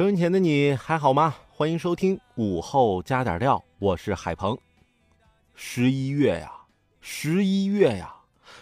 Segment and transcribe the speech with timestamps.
[0.00, 1.34] 收音前的你还好吗？
[1.50, 4.56] 欢迎收听午后加点料，我是海鹏。
[5.54, 6.50] 十一月呀，
[7.02, 8.10] 十一月呀，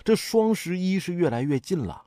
[0.03, 2.03] 这双十一是越来越近了。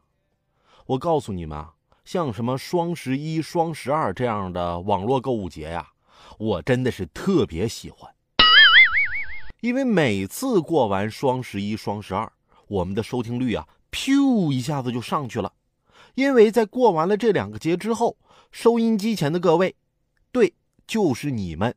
[0.85, 5.87] 我告诉你们啊，像什么双十一、双十二这样的网络购物节呀，
[6.37, 8.13] 我真的是特别喜欢，
[9.61, 12.29] 因为每次过完双十一、双十二，
[12.67, 15.53] 我们的收听率啊，噗一下子就上去了。
[16.15, 18.17] 因为在过完了这两个节之后，
[18.51, 19.75] 收音机前的各位，
[20.31, 20.53] 对，
[20.85, 21.73] 就是你们，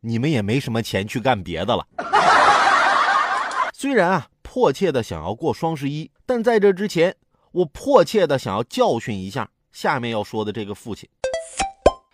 [0.00, 1.86] 你们也没什么钱去干别的了。
[3.72, 7.16] 虽然啊，迫切的想要过双十一，但在这之前，
[7.52, 11.08] 我迫切的想要教训一下下面要说的这个父亲。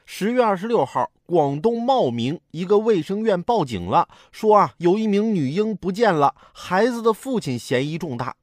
[0.04, 8.36] 十月二十六号，广东茂名一个卫生院报警了，说啊，有一名女婴不见了，孩子的父亲嫌疑重大。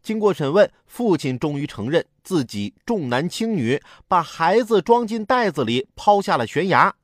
[0.00, 6.94] 经过审问，父亲终于承认自己重男轻女，把孩子装进袋子里抛下了悬崖。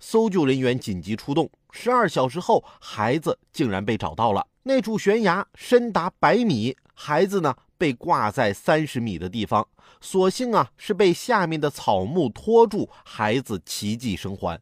[0.00, 4.46] 搜救人员紧急出动，十二小时后，孩子竟然被找到了。
[4.62, 9.68] 那处悬崖深达百米，孩子呢被挂在三十米的地方，
[10.00, 14.58] 所幸啊是被下面的草木拖住，孩子奇迹生还。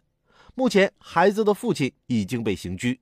[0.57, 3.01] 目前，孩子的父亲已经被刑拘。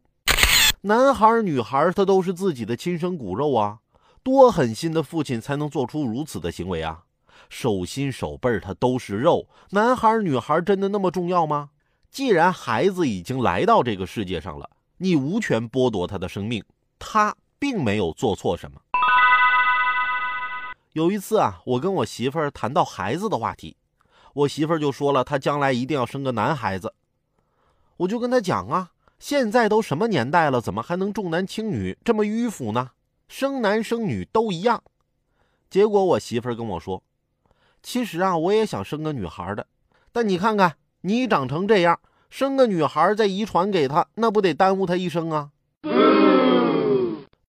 [0.83, 3.79] 男孩女孩，他都是自己的亲生骨肉啊，
[4.25, 7.05] 多狠心的父亲才能做出如此的行为啊！
[7.51, 11.69] 手心手背他都是肉，男孩女孩真的那么重要吗？
[12.11, 16.65] 既然孩子已经来到这个世界上了，你无权剥夺他的生命，
[16.99, 18.81] 他并没有做错什么。
[20.95, 23.77] 有一次啊，我跟我媳妇儿谈到孩子的话题，
[24.33, 26.95] 我媳妇儿就说了，她将来一定要生个男孩子，
[27.99, 28.93] 我就跟她讲啊。
[29.19, 32.91] 现在都什么年代了，怎么还能重男轻女这么迂腐呢？
[33.29, 34.83] 生男生女都一样。
[35.71, 37.03] 结果我媳妇跟我说
[37.83, 39.67] ：“其实啊，我也想生个女孩的，
[40.13, 41.99] 但你看看你长成这样，
[42.31, 45.51] 生个女孩再遗传给她，那不得耽误她一生啊？”